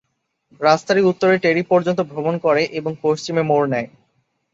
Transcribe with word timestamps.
রাস্তাটি 0.61 1.01
উত্তরে 1.01 1.35
টেরি 1.37 1.63
পর্যন্ত 1.71 1.99
ভ্রমণ 2.11 2.35
করে 2.37 2.63
এবং 2.79 2.91
পশ্চিমে 3.03 3.43
মোড় 3.43 3.67
নেয়। 3.67 3.87